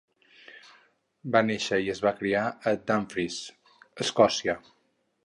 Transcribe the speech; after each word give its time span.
Va 1.35 1.41
néixer 1.49 1.79
i 1.87 1.91
es 1.95 2.01
va 2.05 2.13
criar 2.21 2.41
a 2.71 2.75
Dumfries, 2.93 3.37
Escòcia. 4.07 4.57